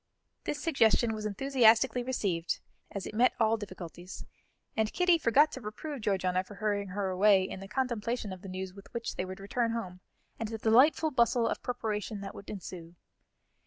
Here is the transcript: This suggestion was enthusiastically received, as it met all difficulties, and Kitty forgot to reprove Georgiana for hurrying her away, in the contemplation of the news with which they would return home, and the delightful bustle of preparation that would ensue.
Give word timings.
This 0.45 0.59
suggestion 0.59 1.13
was 1.13 1.27
enthusiastically 1.27 2.01
received, 2.01 2.59
as 2.89 3.05
it 3.05 3.13
met 3.13 3.33
all 3.39 3.55
difficulties, 3.55 4.25
and 4.75 4.91
Kitty 4.91 5.19
forgot 5.19 5.51
to 5.51 5.61
reprove 5.61 6.01
Georgiana 6.01 6.43
for 6.43 6.55
hurrying 6.55 6.87
her 6.87 7.09
away, 7.09 7.43
in 7.43 7.59
the 7.59 7.67
contemplation 7.67 8.33
of 8.33 8.41
the 8.41 8.49
news 8.49 8.73
with 8.73 8.91
which 8.95 9.15
they 9.15 9.25
would 9.25 9.39
return 9.39 9.73
home, 9.73 9.99
and 10.39 10.49
the 10.49 10.57
delightful 10.57 11.11
bustle 11.11 11.47
of 11.47 11.61
preparation 11.61 12.21
that 12.21 12.33
would 12.33 12.49
ensue. 12.49 12.95